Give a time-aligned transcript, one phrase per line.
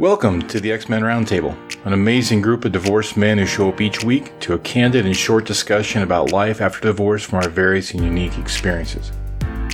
[0.00, 3.82] Welcome to the Ex Men Roundtable, an amazing group of divorced men who show up
[3.82, 7.90] each week to a candid and short discussion about life after divorce from our various
[7.92, 9.12] and unique experiences.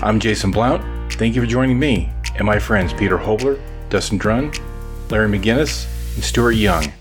[0.03, 0.83] I'm Jason Blount.
[1.13, 3.57] Thank you for joining me and my friends Peter Hobler,
[3.89, 4.53] Dustin Droen,
[5.13, 5.87] Larry McInnes,
[6.17, 6.93] and Stuart Young.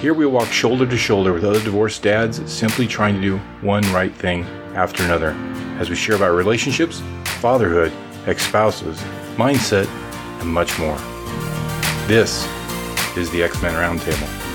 [0.00, 3.82] Here we walk shoulder to shoulder with other divorced dads simply trying to do one
[3.92, 4.44] right thing
[4.76, 5.32] after another
[5.80, 7.92] as we share about relationships, fatherhood,
[8.28, 8.96] ex spouses,
[9.34, 9.88] mindset,
[10.40, 10.96] and much more.
[12.06, 12.46] This
[13.16, 14.50] is the Ex Men Roundtable.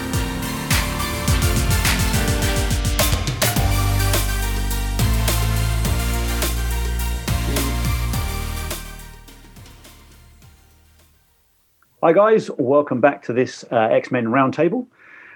[12.02, 12.52] Hi, guys.
[12.58, 14.88] Welcome back to this uh, Ex Men Roundtable.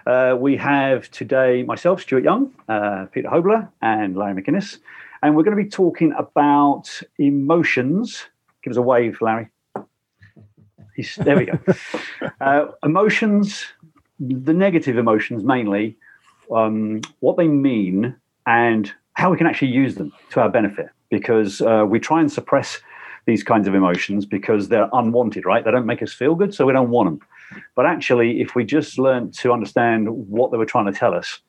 [0.06, 4.78] Uh, we have today myself, Stuart Young, uh, Peter Hobler, and Larry McInnes.
[5.22, 8.26] And we're going to be talking about emotions.
[8.64, 9.50] Give us a wave, Larry.
[11.00, 11.58] He's, there we go.
[12.42, 13.66] uh, emotions,
[14.20, 15.96] the negative emotions mainly,
[16.54, 20.90] um, what they mean, and how we can actually use them to our benefit.
[21.10, 22.80] Because uh, we try and suppress
[23.26, 25.64] these kinds of emotions because they're unwanted, right?
[25.64, 27.28] They don't make us feel good, so we don't want them.
[27.76, 31.40] But actually, if we just learn to understand what they were trying to tell us,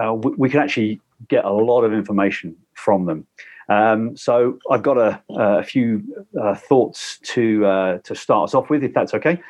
[0.00, 3.26] uh, we, we, can actually get a lot of information from them.
[3.68, 6.02] Um, so I've got a, a few
[6.40, 9.40] uh, thoughts to uh, to start us off with, if that's okay,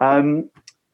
[0.00, 0.48] um,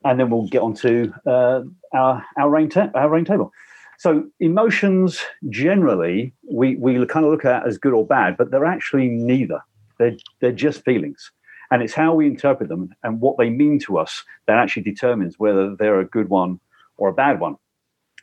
[0.05, 3.53] and then we'll get on to uh, our our rain ta- our rain table.
[3.99, 8.65] So emotions generally we we kind of look at as good or bad, but they're
[8.65, 9.61] actually neither.
[9.99, 11.31] They're they're just feelings,
[11.71, 15.39] and it's how we interpret them and what they mean to us that actually determines
[15.39, 16.61] whether they're a good one
[16.97, 17.57] or a bad one.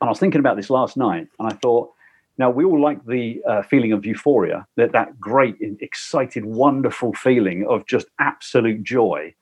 [0.02, 1.92] And I was thinking about this last night, and I thought
[2.38, 7.68] now, we all like the uh, feeling of euphoria, that, that great, excited, wonderful feeling
[7.68, 9.34] of just absolute joy.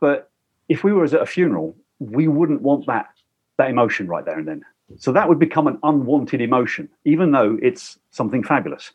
[0.00, 0.30] But
[0.68, 3.08] if we were at a funeral, we wouldn't want that,
[3.58, 4.62] that emotion right there and then.
[4.98, 8.92] So that would become an unwanted emotion, even though it's something fabulous.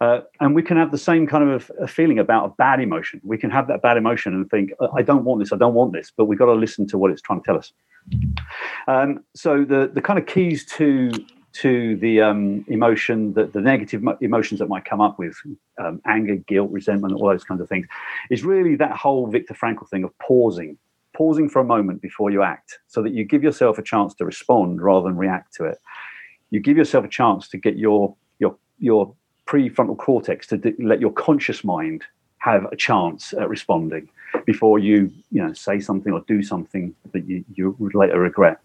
[0.00, 3.20] Uh, and we can have the same kind of a feeling about a bad emotion.
[3.24, 5.92] We can have that bad emotion and think, I don't want this, I don't want
[5.92, 7.72] this, but we've got to listen to what it's trying to tell us.
[8.86, 11.12] Um, so the, the kind of keys to
[11.54, 15.36] to the um, emotion, the, the negative emotions that might come up with
[15.78, 17.86] um, anger, guilt, resentment, all those kinds of things,
[18.28, 20.76] is really that whole Viktor Frankl thing of pausing,
[21.14, 24.24] pausing for a moment before you act, so that you give yourself a chance to
[24.24, 25.78] respond rather than react to it.
[26.50, 29.14] You give yourself a chance to get your your your
[29.46, 32.02] prefrontal cortex to d- let your conscious mind
[32.38, 34.08] have a chance at responding
[34.44, 38.58] before you you know say something or do something that you you would later regret.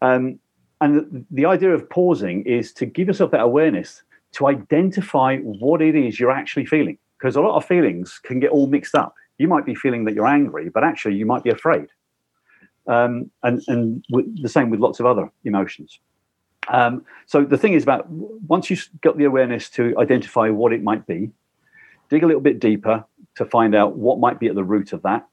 [0.00, 0.38] Um,
[0.82, 5.94] and the, idea of pausing is to give yourself that awareness to identify what it
[5.94, 6.98] is you're actually feeling.
[7.18, 9.14] Because a lot of feelings can get all mixed up.
[9.38, 11.86] You might be feeling that you're angry, but actually you might be afraid.
[12.88, 14.04] Um, and and
[14.42, 16.00] the same with lots of other emotions.
[16.68, 20.82] Um, so the thing is about once you've got the awareness to identify what it
[20.82, 21.30] might be,
[22.10, 23.04] dig a little bit deeper
[23.36, 25.28] to find out what might be at the root of that.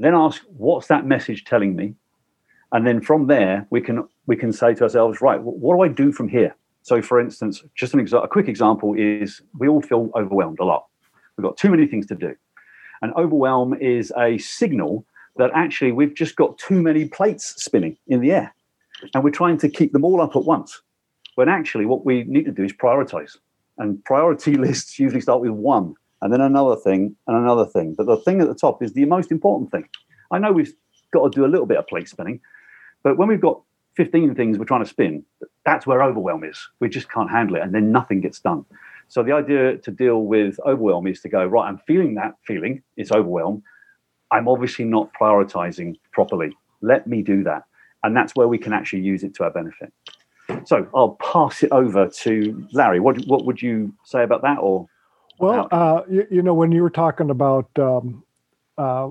[0.00, 1.94] Then ask, what's that message telling me?
[2.72, 5.88] And then from there, we can we can say to ourselves, right, what do I
[5.88, 6.56] do from here?
[6.82, 10.64] So, for instance, just an exa- a quick example is we all feel overwhelmed a
[10.64, 10.86] lot.
[11.36, 12.34] We've got too many things to do.
[13.02, 15.04] And overwhelm is a signal
[15.36, 18.54] that actually we've just got too many plates spinning in the air.
[19.14, 20.80] And we're trying to keep them all up at once.
[21.34, 23.36] When actually, what we need to do is prioritize.
[23.78, 27.94] And priority lists usually start with one, and then another thing, and another thing.
[27.94, 29.88] But the thing at the top is the most important thing.
[30.30, 30.72] I know we've
[31.12, 32.40] got to do a little bit of plate spinning,
[33.02, 33.60] but when we've got
[33.96, 35.24] 15 things we're trying to spin,
[35.64, 36.58] that's where overwhelm is.
[36.80, 38.64] We just can't handle it, and then nothing gets done.
[39.08, 42.82] So the idea to deal with overwhelm is to go, right, I'm feeling that feeling,
[42.96, 43.62] it's overwhelm.
[44.30, 46.56] I'm obviously not prioritizing properly.
[46.80, 47.64] Let me do that.
[48.02, 49.92] And that's where we can actually use it to our benefit.
[50.64, 53.00] So I'll pass it over to Larry.
[53.00, 54.58] What, what would you say about that?
[54.58, 54.88] Or
[55.38, 58.24] well, uh, you, you, know, when you were talking about um,
[58.78, 59.10] uh,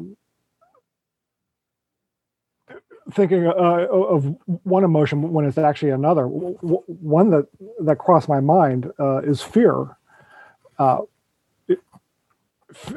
[3.12, 3.52] thinking uh,
[3.90, 6.26] of one emotion when it's actually another.
[6.28, 7.48] One that
[7.82, 9.98] that crossed my mind uh, is fear.
[10.78, 11.00] Uh,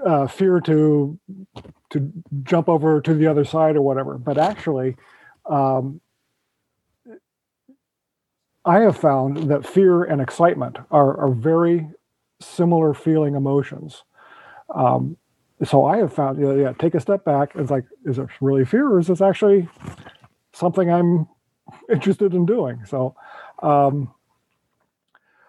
[0.04, 1.18] uh, fear to
[1.90, 2.12] to
[2.42, 4.18] jump over to the other side or whatever.
[4.18, 4.96] But actually,
[5.46, 6.00] um,
[8.64, 11.88] I have found that fear and excitement are, are very
[12.40, 14.04] similar feeling emotions.
[14.74, 15.16] Um,
[15.62, 17.52] so I have found, yeah, yeah, take a step back.
[17.54, 19.68] It's like, is it really fear or is this actually
[20.52, 21.28] something I'm
[21.90, 22.84] interested in doing?
[22.86, 23.14] So,
[23.62, 24.12] um,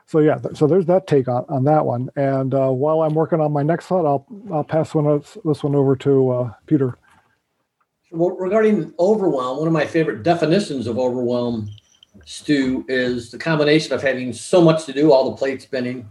[0.05, 2.09] so yeah, so there's that take on, on that one.
[2.15, 5.75] And uh, while I'm working on my next thought, I'll I'll pass one this one
[5.75, 6.95] over to uh, Peter.
[8.11, 11.69] Well, regarding overwhelm, one of my favorite definitions of overwhelm,
[12.23, 16.07] Stu, is the combination of having so much to do, all the plate spinning,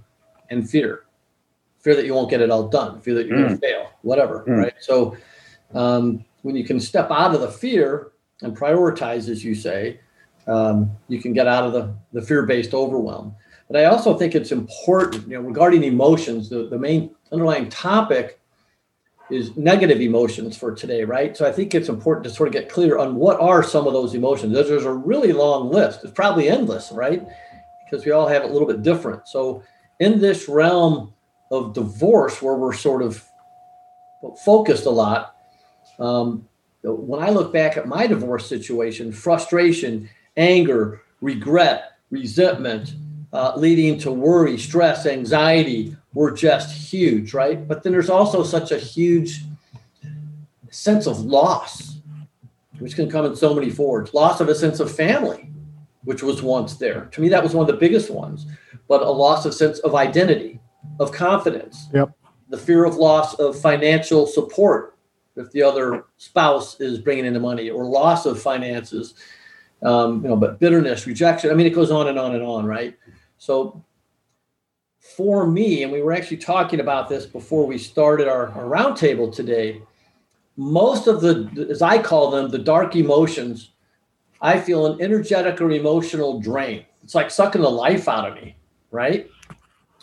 [0.50, 1.03] and fear.
[1.84, 3.46] Fear that you won't get it all done, fear that you're mm.
[3.46, 4.56] going to fail, whatever, mm.
[4.56, 4.74] right?
[4.80, 5.16] So
[5.74, 10.00] um, when you can step out of the fear and prioritize, as you say,
[10.46, 13.34] um, you can get out of the, the fear-based overwhelm.
[13.68, 18.40] But I also think it's important, you know, regarding emotions, the, the main underlying topic
[19.30, 21.36] is negative emotions for today, right?
[21.36, 23.94] So I think it's important to sort of get clear on what are some of
[23.94, 24.52] those emotions.
[24.52, 26.00] There's a really long list.
[26.02, 27.26] It's probably endless, right?
[27.84, 29.26] Because we all have it a little bit different.
[29.28, 29.62] So
[29.98, 31.13] in this realm
[31.50, 33.22] of divorce, where we're sort of
[34.44, 35.36] focused a lot,
[35.98, 36.48] um,
[36.82, 42.94] when I look back at my divorce situation, frustration, anger, regret, resentment,
[43.32, 47.66] uh, leading to worry, stress, anxiety were just huge, right?
[47.66, 49.42] But then there's also such a huge
[50.70, 51.98] sense of loss,
[52.78, 54.12] which can come in so many forms.
[54.12, 55.50] Loss of a sense of family,
[56.04, 57.06] which was once there.
[57.12, 58.46] To me, that was one of the biggest ones.
[58.88, 60.60] But a loss of sense of identity,
[61.00, 61.88] of confidence.
[61.92, 62.10] Yep.
[62.48, 64.94] The fear of loss of financial support
[65.36, 69.14] if the other spouse is bringing in the money or loss of finances
[69.82, 72.64] um, you know but bitterness rejection i mean it goes on and on and on
[72.64, 72.96] right
[73.38, 73.82] so
[74.98, 79.32] for me and we were actually talking about this before we started our, our roundtable
[79.34, 79.82] today
[80.56, 83.72] most of the as i call them the dark emotions
[84.40, 88.56] i feel an energetic or emotional drain it's like sucking the life out of me
[88.90, 89.28] right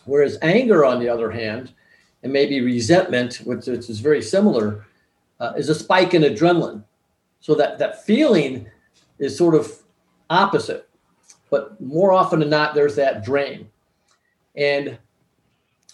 [0.05, 1.73] whereas anger on the other hand
[2.23, 4.85] and maybe resentment which is very similar
[5.39, 6.83] uh, is a spike in adrenaline.
[7.39, 8.67] So that that feeling
[9.17, 9.71] is sort of
[10.29, 10.87] opposite,
[11.49, 13.69] but more often than not, there's that drain.
[14.55, 14.97] And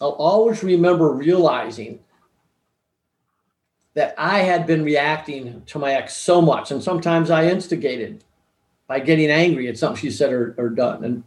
[0.02, 2.00] I'll always remember realizing
[3.94, 8.24] that I had been reacting to my ex so much, and sometimes I instigated
[8.88, 11.04] by getting angry at something she said or, or done.
[11.04, 11.24] And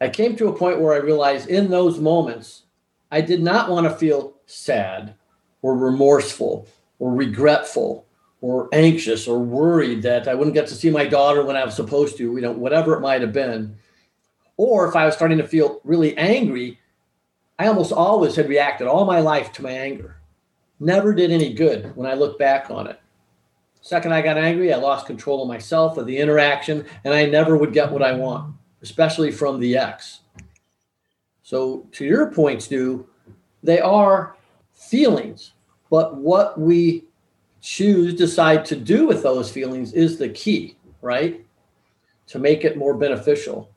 [0.00, 2.62] I came to a point where I realized in those moments,
[3.10, 5.14] I did not want to feel sad
[5.62, 8.06] or remorseful or regretful
[8.40, 11.74] or anxious or worried that I wouldn't get to see my daughter when I was
[11.74, 13.76] supposed to, you know, whatever it might have been.
[14.56, 16.78] Or if I was starting to feel really angry,
[17.58, 20.18] I almost always had reacted all my life to my anger.
[20.78, 23.00] Never did any good when I look back on it.
[23.80, 27.56] Second, I got angry, I lost control of myself, of the interaction, and I never
[27.56, 30.20] would get what I want, especially from the ex.
[31.42, 33.06] So, to your point, Stu,
[33.62, 34.36] they are
[34.72, 35.52] feelings,
[35.90, 37.04] but what we
[37.60, 41.44] choose, decide to do with those feelings is the key, right?
[42.28, 43.70] To make it more beneficial.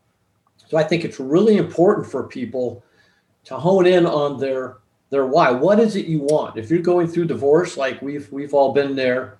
[0.67, 2.83] So I think it's really important for people
[3.45, 4.77] to hone in on their
[5.09, 5.49] their why.
[5.49, 6.55] What is it you want?
[6.55, 9.39] If you're going through divorce, like we've we've all been there,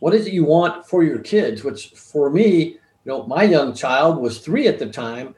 [0.00, 1.62] what is it you want for your kids?
[1.62, 5.34] Which for me, you know, my young child was three at the time,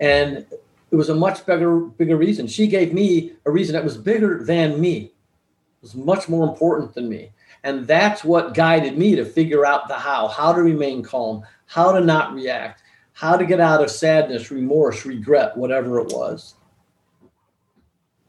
[0.00, 0.46] and
[0.90, 2.46] it was a much bigger bigger reason.
[2.46, 4.96] She gave me a reason that was bigger than me.
[4.96, 7.30] It was much more important than me.
[7.64, 11.92] And that's what guided me to figure out the how, how to remain calm, how
[11.92, 16.54] to not react, how to get out of sadness, remorse, regret, whatever it was.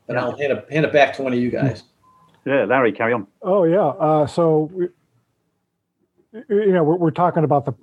[0.07, 1.83] And I'll hand it, hand it back to one of you guys.
[2.45, 3.27] Yeah, Larry, carry on.
[3.44, 3.88] Oh, yeah.
[3.88, 4.71] Uh, so,
[6.33, 7.73] you know, we're, we're talking about the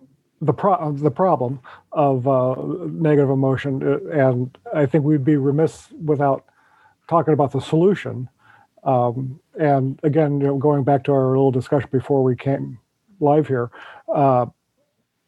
[0.40, 1.60] the pro- the problem
[1.92, 2.54] of uh,
[2.88, 6.44] negative emotion, uh, and I think we'd be remiss without
[7.08, 8.28] talking about the solution.
[8.84, 12.78] Um, and again, you know, going back to our little discussion before we came
[13.18, 13.70] live here,
[14.08, 14.46] uh,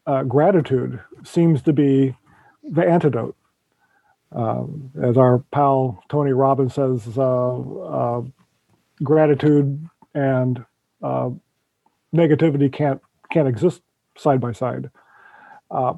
[0.06, 2.14] uh, gratitude seems to be
[2.62, 3.36] the antidote.
[4.30, 8.22] Um, as our pal Tony Robbins says, uh, uh,
[9.02, 10.64] gratitude and
[12.14, 13.00] negativity can't
[13.32, 13.82] can't exist
[14.18, 14.90] side by side.
[15.70, 15.94] Uh,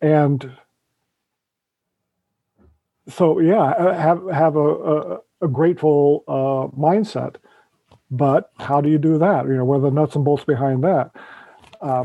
[0.00, 0.52] and
[3.08, 7.36] so, yeah, have have a, a, a grateful uh, mindset.
[8.10, 9.46] But how do you do that?
[9.46, 11.10] You know, what are the nuts and bolts behind that?
[11.80, 12.04] Uh,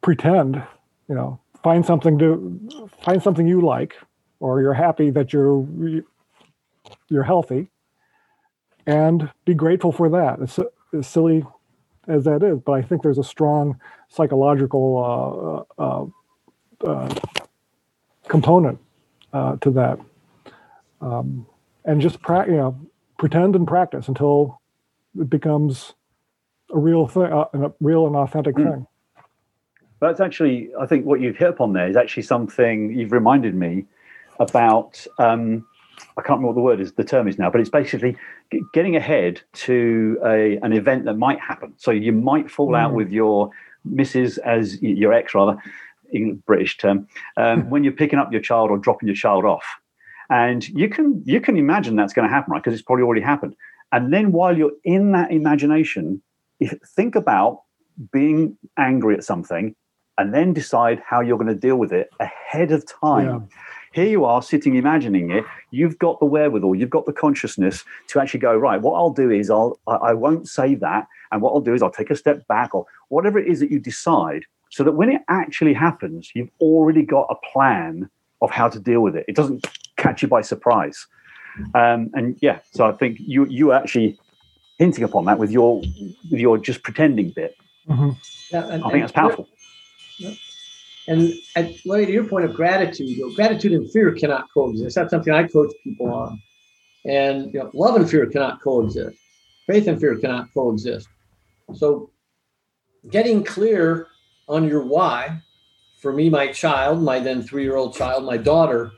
[0.00, 0.62] pretend,
[1.08, 3.96] you know, find something to find something you like,
[4.38, 5.66] or you're happy that you're
[7.08, 7.68] you're healthy,
[8.86, 10.38] and be grateful for that.
[10.40, 10.58] It's,
[10.92, 11.44] it's silly
[12.08, 16.06] as that is, but I think there's a strong psychological uh, uh,
[16.86, 17.14] uh,
[18.28, 18.78] component
[19.32, 19.98] uh, to that.
[21.00, 21.46] Um,
[21.84, 22.78] and just pra- you know,
[23.18, 24.60] pretend and practice until
[25.18, 25.94] it becomes
[26.72, 28.70] a real thing, uh, a real and authentic mm.
[28.70, 28.86] thing.
[30.00, 33.86] That's actually, I think, what you've hit upon there is actually something you've reminded me
[34.38, 35.66] about um,
[36.16, 38.16] I can't remember what the word is, the term is now, but it's basically
[38.72, 41.74] getting ahead to a, an event that might happen.
[41.76, 42.78] So you might fall mm.
[42.78, 43.50] out with your
[43.84, 45.56] missus as your ex, rather,
[46.12, 49.64] in British term, um, when you're picking up your child or dropping your child off,
[50.30, 52.62] and you can you can imagine that's going to happen, right?
[52.62, 53.54] Because it's probably already happened.
[53.92, 56.22] And then while you're in that imagination,
[56.96, 57.62] think about
[58.12, 59.74] being angry at something,
[60.16, 63.26] and then decide how you're going to deal with it ahead of time.
[63.50, 63.56] Yeah
[63.94, 65.44] here you are sitting imagining it.
[65.70, 69.30] You've got the wherewithal, you've got the consciousness to actually go, right, what I'll do
[69.30, 71.06] is I'll I won't say that.
[71.30, 73.70] And what I'll do is I'll take a step back or whatever it is that
[73.70, 78.10] you decide, so that when it actually happens, you've already got a plan
[78.42, 79.24] of how to deal with it.
[79.28, 81.06] It doesn't catch you by surprise.
[81.74, 84.18] Um, and yeah, so I think you you actually
[84.78, 85.80] hinting upon that with your
[86.30, 87.56] with your just pretending bit.
[87.88, 88.10] Mm-hmm.
[88.50, 89.48] Yeah, and, I think that's powerful.
[90.18, 90.34] Yeah.
[91.06, 94.96] And at, Larry, to your point of gratitude, you know, gratitude and fear cannot coexist.
[94.96, 96.40] That's something I coach people on.
[97.04, 99.16] And you know, love and fear cannot coexist.
[99.66, 101.08] Faith and fear cannot coexist.
[101.74, 102.10] So,
[103.10, 104.08] getting clear
[104.48, 105.42] on your why,
[106.00, 108.92] for me, my child, my then three-year-old child, my daughter,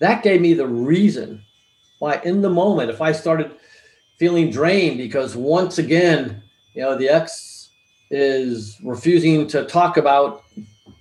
[0.00, 1.42] that gave me the reason
[1.98, 3.52] why, in the moment, if I started
[4.18, 6.42] feeling drained because once again,
[6.74, 7.70] you know, the ex
[8.10, 10.44] is refusing to talk about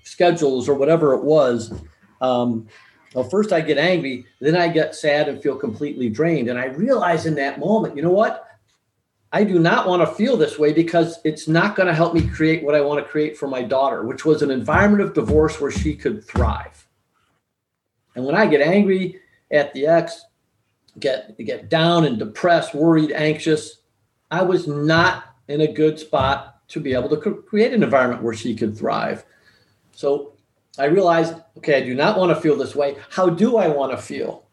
[0.10, 1.74] schedules or whatever it was.
[2.22, 2.68] Um,
[3.13, 6.50] well, first I get angry, then I get sad and feel completely drained.
[6.50, 8.46] And I realize in that moment, you know what?
[9.32, 12.28] I do not want to feel this way because it's not going to help me
[12.28, 15.62] create what I want to create for my daughter, which was an environment of divorce
[15.62, 16.88] where she could thrive.
[18.16, 19.20] And when I get angry
[19.51, 20.25] at the ex,
[21.00, 23.82] get get down and depressed, worried, anxious,
[24.32, 28.34] I was not in a good spot to be able to create an environment where
[28.34, 29.25] she could thrive.
[30.00, 30.32] So
[30.77, 32.96] I realized, okay, I do not want to feel this way.
[33.10, 34.46] How do I want to feel?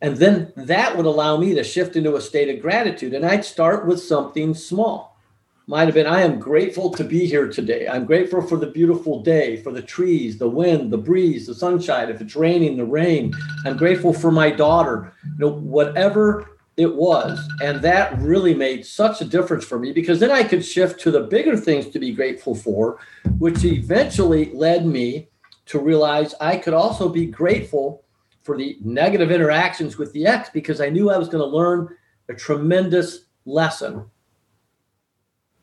[0.00, 3.12] And then that would allow me to shift into a state of gratitude.
[3.12, 5.20] And I'd start with something small.
[5.66, 7.86] Might have been, I am grateful to be here today.
[7.86, 12.08] I'm grateful for the beautiful day, for the trees, the wind, the breeze, the sunshine.
[12.08, 13.34] If it's raining, the rain.
[13.66, 15.12] I'm grateful for my daughter.
[15.24, 17.48] You know, whatever it was.
[17.62, 21.10] And that really made such a difference for me because then I could shift to
[21.10, 22.98] the bigger things to be grateful for,
[23.38, 25.28] which eventually led me
[25.66, 28.04] to realize I could also be grateful
[28.42, 31.88] for the negative interactions with the ex because I knew I was going to learn
[32.28, 34.04] a tremendous lesson.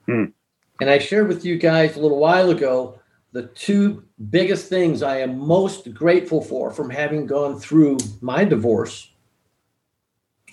[0.08, 0.26] Hmm.
[0.80, 3.00] And I shared with you guys a little while ago
[3.34, 9.11] the two biggest things I am most grateful for from having gone through my divorce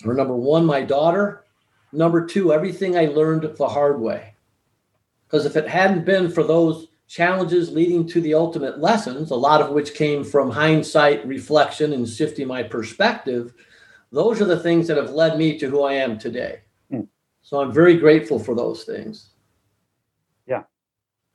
[0.05, 1.45] or number one, my daughter.
[1.91, 4.35] Number two, everything I learned the hard way.
[5.25, 9.61] Because if it hadn't been for those challenges leading to the ultimate lessons, a lot
[9.61, 13.53] of which came from hindsight, reflection, and shifting my perspective,
[14.11, 16.61] those are the things that have led me to who I am today.
[16.91, 17.07] Mm.
[17.41, 19.31] So I'm very grateful for those things.
[20.47, 20.63] Yeah.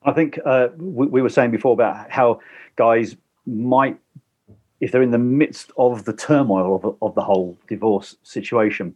[0.05, 2.41] I think uh, we, we were saying before about how
[2.77, 3.17] guys
[3.47, 3.99] might
[4.81, 8.95] if they're in the midst of the turmoil of, of the whole divorce situation,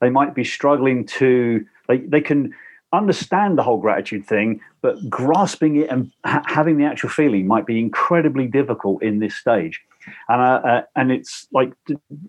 [0.00, 2.54] they might be struggling to, they, they can
[2.92, 7.66] understand the whole gratitude thing, but grasping it and ha- having the actual feeling might
[7.66, 9.80] be incredibly difficult in this stage.
[10.28, 11.72] And uh, uh, and it's like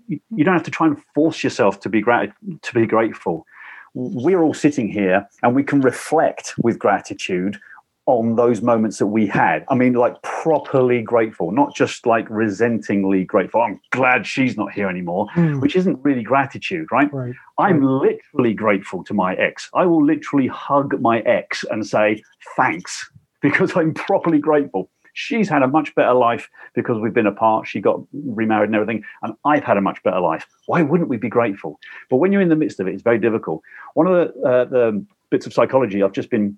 [0.08, 3.46] you don't have to try and force yourself to be grat- to be grateful.
[3.94, 7.60] We're all sitting here, and we can reflect with gratitude
[8.08, 9.64] on those moments that we had.
[9.70, 13.62] I mean, like properly grateful, not just like resentingly grateful.
[13.62, 15.62] I'm glad she's not here anymore, mm.
[15.62, 17.14] which isn't really gratitude, right?
[17.14, 17.34] right.
[17.60, 18.18] I'm right.
[18.34, 19.70] literally grateful to my ex.
[19.76, 22.24] I will literally hug my ex and say
[22.58, 23.10] thanks
[23.42, 24.90] because I'm properly grateful.
[25.14, 27.68] She's had a much better life because we've been apart.
[27.68, 30.48] She got remarried and everything, and I've had a much better life.
[30.68, 31.80] Why wouldn't we be grateful?
[32.10, 33.62] But when you're in the midst of it, it's very difficult.
[33.94, 36.58] One of the, uh, the bits of psychology I've just been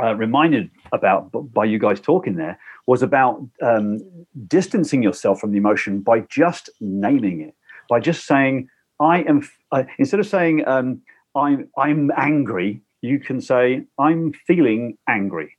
[0.00, 4.00] uh, reminded about by you guys talking there was about um,
[4.46, 7.54] distancing yourself from the emotion by just naming it,
[7.88, 8.68] by just saying,
[9.00, 11.02] "I am." Uh, instead of saying, um,
[11.34, 15.56] "I'm I'm angry," you can say, "I'm feeling angry."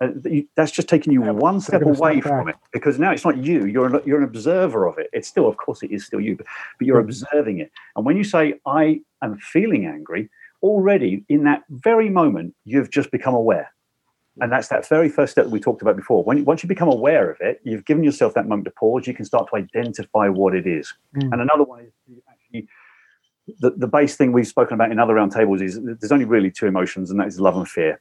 [0.00, 0.08] Uh,
[0.56, 3.64] that's just taking you yeah, one step away from it because now it's not you.
[3.64, 5.08] You're an, you're an observer of it.
[5.12, 6.46] It's still, of course, it is still you, but,
[6.78, 7.08] but you're mm-hmm.
[7.08, 7.70] observing it.
[7.96, 10.30] And when you say, "I am feeling angry,"
[10.62, 13.73] already in that very moment, you've just become aware.
[14.40, 16.24] And that's that very first step that we talked about before.
[16.24, 19.06] When once you become aware of it, you've given yourself that moment to pause.
[19.06, 20.92] You can start to identify what it is.
[21.16, 21.32] Mm.
[21.32, 22.68] And another one is actually
[23.60, 26.66] the, the base thing we've spoken about in other roundtables is there's only really two
[26.66, 28.00] emotions, and that is love and fear.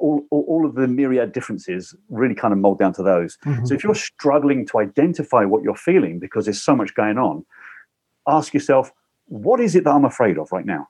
[0.00, 3.38] All, all, all of the myriad differences really kind of mold down to those.
[3.46, 3.64] Mm-hmm.
[3.64, 7.46] So if you're struggling to identify what you're feeling because there's so much going on,
[8.26, 8.92] ask yourself,
[9.26, 10.88] what is it that I'm afraid of right now?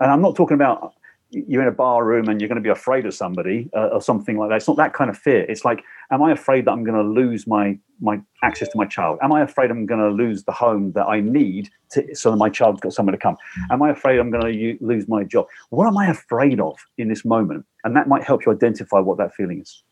[0.00, 0.94] And I'm not talking about
[1.30, 4.00] you're in a bar room and you're going to be afraid of somebody uh, or
[4.00, 4.56] something like that.
[4.56, 5.42] It's not that kind of fear.
[5.48, 8.84] It's like, am I afraid that I'm going to lose my my access to my
[8.84, 9.18] child?
[9.22, 12.36] Am I afraid I'm going to lose the home that I need to, so that
[12.36, 13.36] my child's got somewhere to come?
[13.70, 15.46] Am I afraid I'm going to u- lose my job?
[15.70, 17.64] What am I afraid of in this moment?
[17.84, 19.82] And that might help you identify what that feeling is.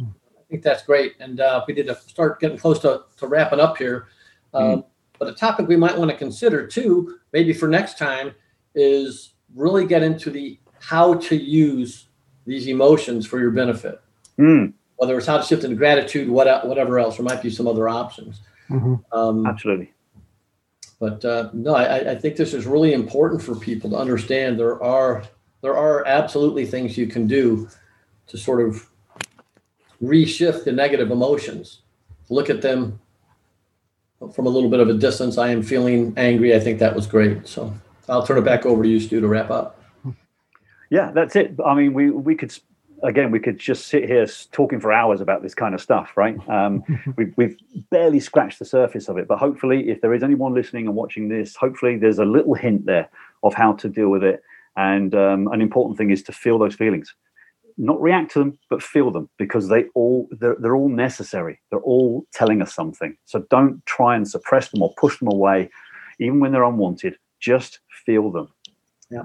[0.00, 0.04] I
[0.48, 1.14] think that's great.
[1.20, 4.08] And uh, we did start getting close to, to wrapping up here.
[4.54, 4.84] Um, mm.
[5.18, 8.32] But a topic we might want to consider too, maybe for next time,
[8.74, 12.06] is really get into the how to use
[12.46, 14.00] these emotions for your benefit.
[14.38, 14.72] Mm.
[14.96, 17.88] Whether it's how to shift into gratitude, what, whatever else, there might be some other
[17.88, 18.40] options.
[18.70, 18.94] Mm-hmm.
[19.16, 19.92] Um, Absolutely.
[21.00, 24.58] But uh, no, I, I think this is really important for people to understand.
[24.58, 25.22] There are
[25.60, 27.68] there are absolutely things you can do
[28.28, 28.88] to sort of
[30.02, 31.80] reshift the negative emotions.
[32.30, 33.00] Look at them
[34.32, 35.38] from a little bit of a distance.
[35.38, 36.54] I am feeling angry.
[36.54, 37.46] I think that was great.
[37.46, 37.72] So
[38.08, 39.77] I'll turn it back over to you, Stu, to wrap up.
[40.90, 41.54] Yeah, that's it.
[41.64, 42.56] I mean, we we could
[43.02, 46.36] again we could just sit here talking for hours about this kind of stuff, right?
[46.48, 46.82] Um,
[47.16, 47.56] we've we've
[47.90, 51.28] barely scratched the surface of it, but hopefully, if there is anyone listening and watching
[51.28, 53.08] this, hopefully there's a little hint there
[53.42, 54.42] of how to deal with it.
[54.76, 57.12] And um, an important thing is to feel those feelings,
[57.76, 61.60] not react to them, but feel them because they all they're, they're all necessary.
[61.70, 63.16] They're all telling us something.
[63.24, 65.70] So don't try and suppress them or push them away,
[66.18, 67.16] even when they're unwanted.
[67.40, 68.48] Just feel them.
[69.10, 69.24] Yeah.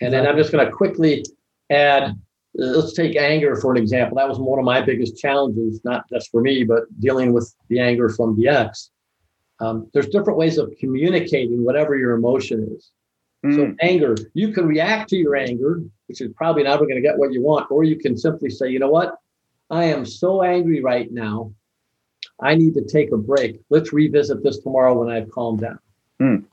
[0.00, 1.24] And then I'm just going to quickly
[1.70, 2.16] add
[2.56, 4.16] let's take anger for an example.
[4.16, 7.80] That was one of my biggest challenges, not just for me, but dealing with the
[7.80, 8.90] anger from the ex.
[9.60, 12.90] Um, there's different ways of communicating whatever your emotion is.
[13.44, 13.54] Mm.
[13.54, 17.18] So, anger, you can react to your anger, which is probably never going to get
[17.18, 19.16] what you want, or you can simply say, you know what?
[19.70, 21.52] I am so angry right now.
[22.40, 23.60] I need to take a break.
[23.70, 25.78] Let's revisit this tomorrow when I've calmed down.
[26.20, 26.44] Mm.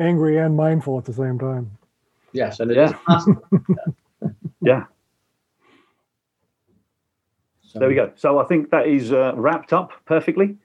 [0.00, 1.70] Angry and mindful at the same time.
[2.32, 2.92] Yes, and it yeah.
[3.08, 3.24] yeah.
[4.60, 4.84] yeah.
[7.62, 7.78] So.
[7.80, 8.12] There we go.
[8.16, 10.56] So I think that is uh, wrapped up perfectly,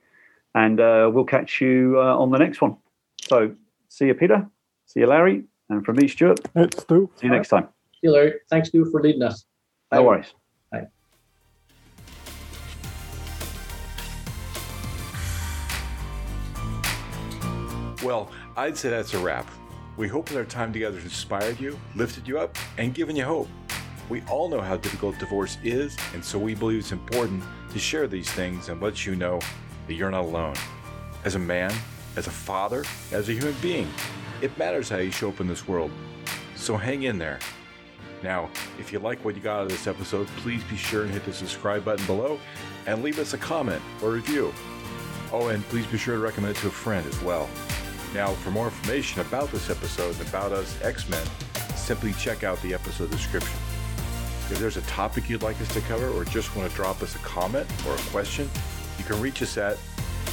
[0.55, 2.77] and uh, we'll catch you uh, on the next one.
[3.21, 3.53] So
[3.89, 4.47] see you, Peter.
[4.85, 6.39] See you, Larry, and from me, Stuart.
[6.55, 7.09] It's Stu.
[7.15, 7.67] See you next time.
[7.93, 8.33] See you, Larry.
[8.49, 9.45] Thanks, Stu, for leading us.
[9.89, 9.97] Bye.
[9.97, 10.33] No worries.
[18.03, 19.47] Well, I'd say that's a wrap.
[19.95, 23.25] We hope that our time together has inspired you, lifted you up, and given you
[23.25, 23.47] hope.
[24.09, 28.07] We all know how difficult divorce is, and so we believe it's important to share
[28.07, 29.39] these things and let you know
[29.87, 30.55] that you're not alone.
[31.25, 31.71] As a man,
[32.15, 33.87] as a father, as a human being,
[34.41, 35.91] it matters how you show up in this world.
[36.55, 37.37] So hang in there.
[38.23, 41.11] Now, if you like what you got out of this episode, please be sure and
[41.11, 42.39] hit the subscribe button below
[42.87, 44.51] and leave us a comment or review.
[45.31, 47.47] Oh, and please be sure to recommend it to a friend as well.
[48.13, 51.25] Now, for more information about this episode and about us Ex Men,
[51.75, 53.57] simply check out the episode description.
[54.49, 57.15] If there's a topic you'd like us to cover or just want to drop us
[57.15, 58.49] a comment or a question,
[58.97, 59.77] you can reach us at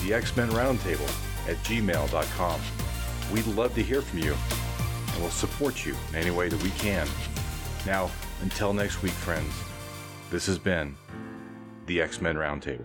[0.02, 1.08] the Ex Men Roundtable
[1.48, 2.60] at gmail.com.
[3.32, 4.34] We'd love to hear from you
[5.12, 7.06] and we'll support you in any way that we can.
[7.86, 8.10] Now,
[8.42, 9.52] until next week, friends,
[10.30, 10.96] this has been
[11.86, 12.84] the Ex Men Roundtable.